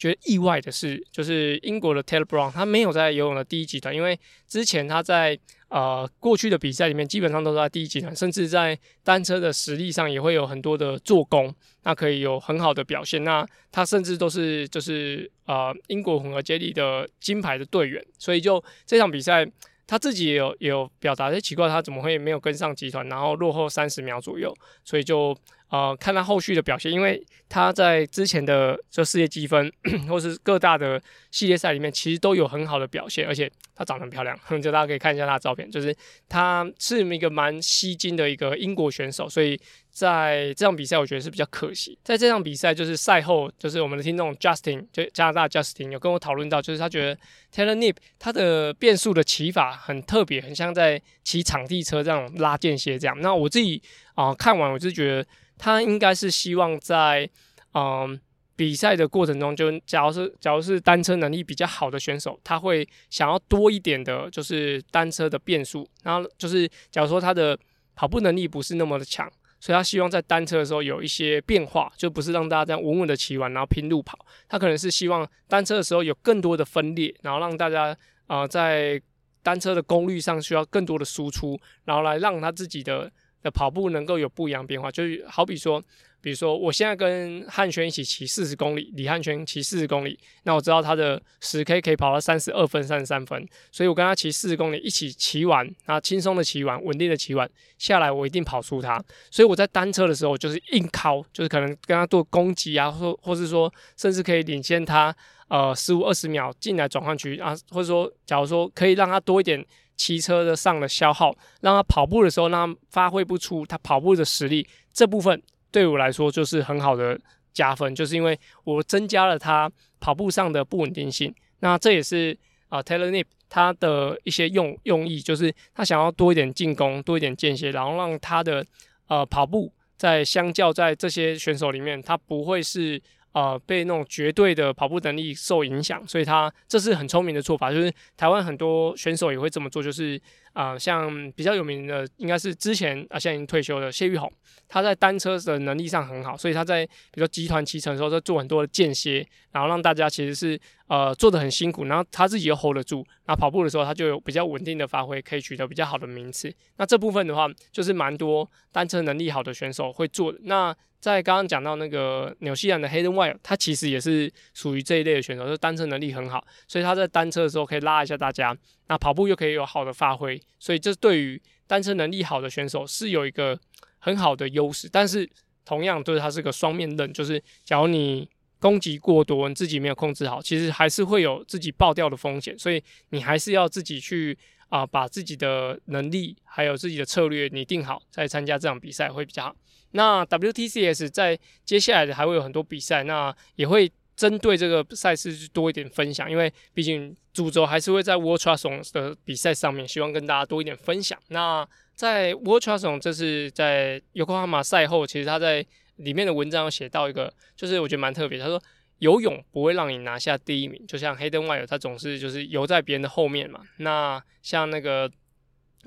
[0.02, 5.38] 觉得意外的是，就是英国的 Taylor Brown，他没有在游泳的第一集团，因为之前他在
[5.70, 13.24] 呃过去的比赛里面基本上都是在第一集团，甚至在单车的实力上也会有很多的做工，那可以有很好的表现。
[13.24, 19.48] 那他甚至都是就是呃英国混合接力的金牌的队员，所以就这场比赛。
[19.88, 25.38] 他自己也有也有表达，诶，奇怪，他怎么会没有跟上集团，然后落后三十秒左右，所以就
[25.72, 29.72] 呃看他后续的表现，因为他在之前的这世界积分
[30.08, 35.96] 或是各大的系列赛里面，其实都有很好的表现，而且他长得很漂亮， 就大家可以看一下他的照片，就是
[36.30, 39.60] 他是一个蛮吸睛的一个英国选手，所以。
[39.94, 42.00] 在这场比赛，我觉得是比较可惜。
[42.02, 47.18] 在这场比赛，就是赛后，就是我们的听众 Justin，就加拿大 Justin 有跟我讨论到，就是他觉得
[47.54, 53.20] Taylor Nip 他的变速的骑法很特别，很像在骑场地车这样拉间歇这样。
[53.20, 53.84] 那我自己
[54.16, 55.28] 啊、看完，我就觉得
[55.62, 57.30] 他应该是希望在
[57.74, 58.20] 嗯、
[58.56, 65.88] 比赛的过程中，就假如是假如是单车能力比较好的选手，他会想要多一点的，就是单车的变速。
[66.04, 67.58] 然后就是假如说他的
[67.96, 69.32] 跑步能力不是那么的强。
[69.64, 74.18] 所以他希望在单车的时候有一些变化，就不是让大家这样稳稳的骑完，然后拼路跑。
[74.50, 77.96] 他可能是希望单车的时候有更多的分裂，然后让大家
[78.26, 79.00] 啊、在
[79.44, 84.92] 单车的功率上需要更多的输出，然后来让他自己的的跑步能够有不一样变化。
[84.92, 85.84] 就是好比说。
[86.24, 97.50] 比如说，我现在跟汉轩一起骑四十公里，李汉轩骑四十公里，那我知道他的十 K 可以跑到三十二分、三十三分，所以我跟他骑四十公里，一起骑完，然后轻松的骑完，稳定的骑完
[97.80, 99.04] 下来，我一定跑出他。
[99.32, 105.12] 所以我在单车的时候，就是硬靠，就是可能跟他做攻击啊，或或是说，甚至可以领先他
[105.48, 109.66] 呃十五二十秒进来转换区啊，或者说，假如说可以让他多一点
[110.02, 115.40] 骑车的上的消耗，让他跑步的时候，让他发挥不出他跑步的实力这部分。
[115.70, 117.20] 对我来说就是很好的
[117.54, 121.32] 加分，就是因为我增加了他跑步上的不稳定性。
[121.60, 122.36] 那这也是
[122.70, 128.66] 啊、呃、Taylor Nip 他的一些用用意，就是他想要多一点进攻，多一点间歇，然后让他的
[129.08, 133.00] 呃跑步在相较在这些选手里面，他不会是。
[133.34, 137.72] 呃，被那种绝对的跑步能力受影响，所以他这是很聪明的做法。
[137.72, 140.20] 就是台湾很多选手也会这么做，就是
[140.54, 144.32] 啊、像比较有名的，应该是之前啊，现在已经退休的谢玉红，
[144.68, 156.54] 他在单车的能力上很好，所以他在比如说集团骑乘的时候，他做很多的间歇，然后让大家其实是呃做的很辛苦，然后他自己又 hold 得住，然后跑步的时候他就有比较稳定的发挥，可以取得比较好的名次。
[156.78, 160.40] 那这部分的话，就是蛮多单车能力好的选手会做的。
[160.44, 168.56] 那在刚刚讲到那个纽西兰的 Hayden Wild，他其实也是属于这一类的选手，就单车能力很好，所以他在单车的时候可以拉一下大家，
[168.92, 173.58] 那跑步又可以有好的发挥，所以这对于单车能力好的选手是有一个
[174.00, 174.90] 很好的优势。
[174.92, 175.26] 但是
[175.64, 189.56] 同样，就是它是个双面刃，就是假如你攻击过多，你自己没有控制好，其实还是会有自己爆掉的风险，所以你还是要自己去啊、把自己的能力还有自己的策略拟定好，再参加这场比赛会比较好。
[189.92, 201.18] 那 WTCS 在接下来的还会有很多比赛，那也会针对这个赛事去多一点分享，因为毕竟主轴还是会在 World Triathlon 的比赛上面，希望跟大家多一点分享。
[201.30, 205.66] 那在 World Triathlon 这是在尤克哈马赛后，其实他在
[205.98, 208.62] 里面的文章写到一个，就是我觉得蛮特别，他说
[209.00, 213.62] 游泳不会让你拿下第一名，就像黑灯外友他总是就是游在别人的后面嘛。
[213.78, 215.12] 那像那个。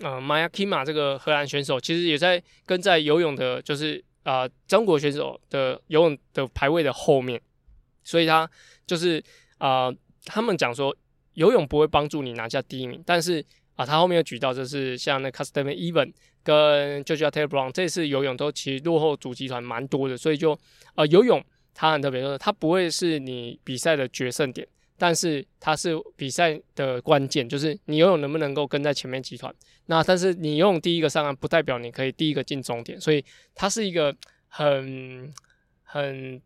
[0.03, 7.41] 呃，Maya Kima 这个荷兰选手其实也在跟在游泳的，就是啊、中国选手的游泳的排位的后面，
[8.05, 8.49] 所以他
[8.87, 9.23] 就是
[9.59, 9.91] 啊、
[10.27, 10.95] 他们讲说
[11.33, 16.13] 游泳不会帮助你拿下第一名，但是啊、他后面有举到就是像那 custom even
[16.43, 20.57] 跟 Georgia Taylor Brown 这次游泳都其实落后主集团蛮多的，所以就
[20.95, 24.69] 呃游泳它很特别，就是它不会是你比赛的决胜点。
[24.97, 29.53] 但是它是比赛的关键，就是你游泳能不能够跟在前面集团。
[29.87, 33.23] 那但是你游泳第一个上岸，不代表你可以第一个进终点，所以
[33.57, 34.15] 它是一个
[34.47, 35.35] 很
[35.83, 36.41] 很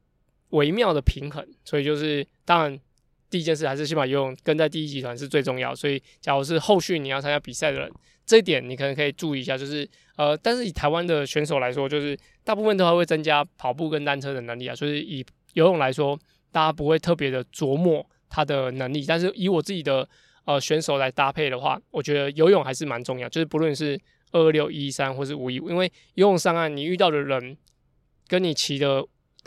[0.50, 1.46] 微妙的平衡。
[1.64, 2.78] 所以就是当然
[3.30, 5.74] 第一件事还是先把游泳跟在第一集团是最重要。
[5.74, 7.92] 所以假如是后续你要参加比赛的人，
[8.24, 9.56] 这一点你可能可以注意一下。
[9.56, 14.74] 就是呃，但是以台湾的选手来说，就是大部分都还会增加跑步跟单车的能力啊。
[14.74, 16.18] 所以以游泳来说，
[16.52, 18.04] 大家不会特别的琢磨。
[18.30, 20.06] 他的能力，但是以我自己的
[20.44, 23.26] 呃选手来搭配的话，我觉得游泳还是蛮重要。
[23.26, 23.98] 就是不论是
[24.32, 27.56] 二六、一三或是五一五，因为游泳上岸你遇到的人
[28.26, 29.02] 跟你骑的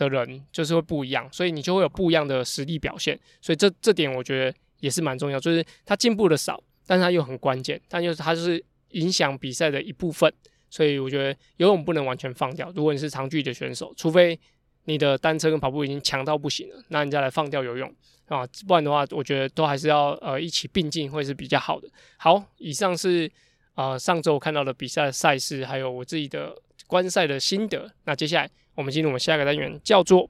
[0.09, 3.19] 的人就是会不一样，所以你就会有不一样的实力表现。
[3.41, 5.39] 所以这这点我觉得也是蛮重要。
[5.39, 10.31] 就是他进步的少，但是他又很关键，但又是他就是影响比赛的一部分。
[10.69, 12.71] 所以我觉得游泳不能完全放掉。
[12.75, 14.39] 如果你是长距离的选手，除非
[14.85, 17.93] 你的单车跟跑步已经强到不行了，那你再来放掉游泳
[18.27, 21.89] 啊，不然的话，我觉得都还是要呃一起并进会是比较好的。
[22.17, 23.29] 好，以上是
[23.75, 26.55] 呃上周我看到的比赛赛事，还有我自己的
[26.87, 27.91] 观赛的心得。
[28.05, 30.29] 那接下来我们进入我们下一个单元，叫做。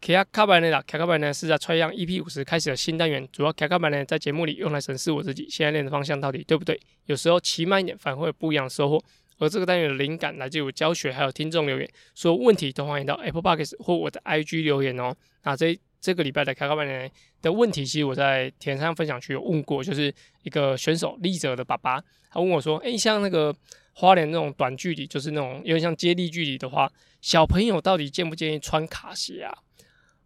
[0.00, 0.70] 骑脚踏板呢？
[0.86, 6.80] 骑脚踏板呢是在 Tri 样 EP 五十开始的新单元，主要骑脚踏板呢在节目里用来审视我自己现在练的方向到底对不对。
[7.04, 9.04] 有时候骑慢一点反而会有不一样的收获。
[9.38, 15.14] 而这个单元的灵感来自于我教学，还有听众留言，所有问题都欢迎到 Apple Podcast 或我的 IG 留言哦。
[15.44, 17.08] 那这这个礼拜的骑脚板呢
[17.42, 23.54] 的问题，其实我在铁人三项分享区有问过，就是一个选手立泽的爸爸，他问我说：“诶，像那个
[23.94, 26.90] 花莲那种短距离，就是那种有点像接力距离的话，
[27.20, 29.52] 小朋友到底建不建议穿卡鞋啊？”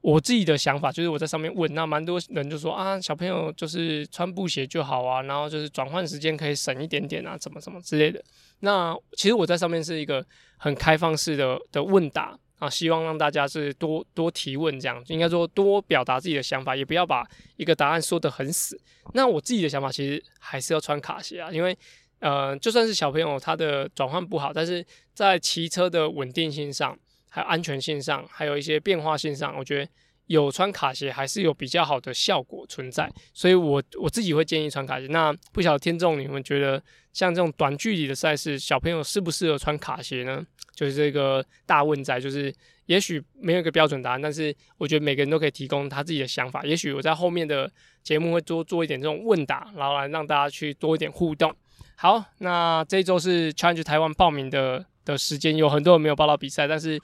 [0.02, 8.20] 我自己的想法就是我在上面问，那蛮多人就说啊，小朋友就是穿布鞋就好啊，然后就是转换时间可以省一点点啊，怎么怎么之类的。
[8.58, 18.80] 那其实我在上面是一个很开放式的的问答啊，希望让大家是多多提问，这样应该说多表达自己的想法，也不要把一个答案说得很死。
[19.14, 21.76] 那我自己的想法其实还是要穿卡鞋啊，因为
[22.20, 26.96] 呃，就算是小朋友他的转换不好，但是在骑车的稳定性上。
[27.34, 29.90] 还有安全性上，还有一些变化性上，我觉得
[30.26, 35.06] 有穿卡鞋还是有比较好的效果存在，所以我我自己会建议穿卡鞋。
[35.08, 40.46] 那不晓得听众你们觉得像这种短距离的赛事，小朋友适不适合穿卡鞋呢？
[40.74, 42.54] 就是这个大问在，就是
[42.86, 46.62] 也许没有一个标准答案，但是我觉得每个人都可以提供他自己的想法。
[46.64, 47.70] 也许我在后面的
[48.02, 51.54] 节目会多做一点这种问答，然后来让大家去多一点互动。
[51.96, 56.98] 好，那这一周是 Challenge 台湾报名的的时间，有很多人没有报到比赛，但是。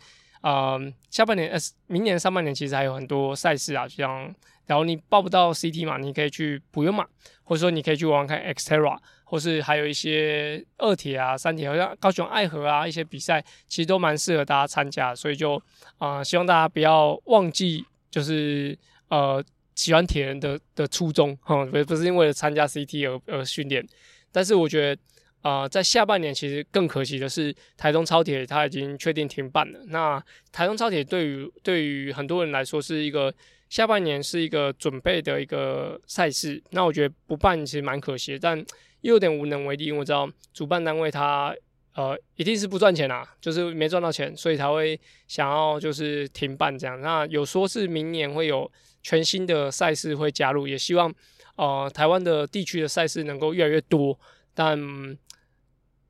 [0.48, 4.34] 嗯，下半年呃，明年上半年其实还有很多赛事啊，像
[4.66, 7.04] 然后你报不到 CT 嘛，你可以去普悠玛，
[7.44, 15.60] 或者说你可以去玩看 Xterra，或是还有一些二铁啊、三铁，好像高雄爱河啊一些比赛，其实都蛮适合大家参加，所以就
[15.98, 18.78] 啊、希望大家不要忘记，就是
[19.08, 19.44] 呃
[19.74, 23.86] 喜欢铁人的的初衷，哈，不不是因为参加 CT 而而训练，
[24.32, 25.02] 但是我觉得。
[25.40, 29.78] 啊、在下半年其实更可惜的是，台中超铁它已经确定停办了。
[29.86, 30.22] 那
[30.52, 33.32] 台中超铁对于对于很多人来说是一个
[33.70, 36.60] 下半年是一个准备的一个赛事。
[36.72, 38.58] 那我觉得不办其实蛮可惜，但
[39.02, 41.54] 又有点无能为力，因为我知道主办单位它
[41.94, 47.00] 呃一定是不赚钱啊，就是没赚到钱，所以才会想要就是停办这样。
[47.00, 48.70] 那有说是明年会有
[49.04, 51.14] 全新的赛事会加入，也希望
[51.54, 54.18] 呃台湾的地区的赛事能够越来越多，
[54.52, 55.16] 但。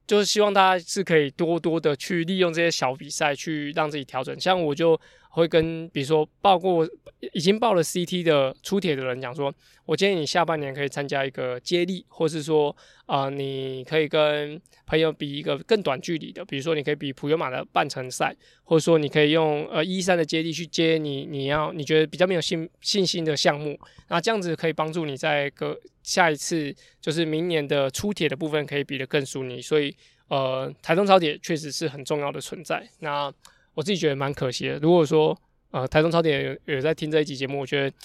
[0.08, 4.40] 就是希望大家是可以多多的去利用这些小比赛去让自己调整。
[4.40, 4.98] 像我就
[5.30, 6.88] 会跟比如说报过
[7.32, 9.52] 已经报了 CT 的出铁的人讲说，
[9.84, 12.74] 我建议你下半年可以参加一个接力，或是说
[13.06, 25.78] 啊、你可以跟朋友比一个更短距离的，比如说你可以比普悠马的半程赛，或者说你可以用呃一三的接力去接你你要你觉得比较没有信信心的项目，那这样子可以帮助你在个。
[26.00, 29.94] 下一次就是明年的出铁的部分可以比得更顺利，所以
[30.28, 32.88] 呃，台中超铁确实是很重要的存在。
[33.00, 33.30] 那
[33.78, 34.76] 我自己觉得蛮可惜的。
[34.80, 35.38] 如果说
[35.70, 37.96] 呃，台中超点有有在听这一集节目，我觉得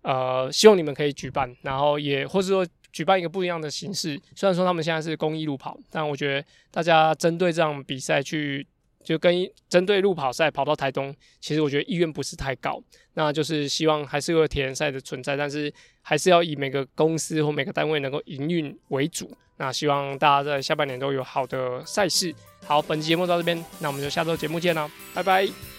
[0.00, 4.18] 呃，希望你们可以举办，然后也或是说举办一个不一样的形式。
[4.34, 8.66] 虽然说他们现在是公益路跑，但我觉得大家针对这样比赛去。
[9.04, 12.82] 就跟针对路跑赛跑到台东，其实我觉得意愿不是太高。
[13.14, 15.72] 那就是希望还是有体验赛的存在，但是
[16.02, 19.30] 还是要以每个公司或每个单位能够营运为主。
[19.56, 22.32] 那希望大家在下半年都有好的赛事。
[22.64, 25.77] 好，本期节目到这边，那我们就下周节目见了，拜拜。